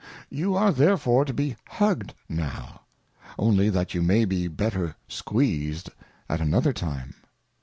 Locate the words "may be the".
4.01-4.55